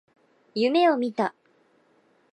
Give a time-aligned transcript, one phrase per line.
[0.55, 1.35] 夢を見た。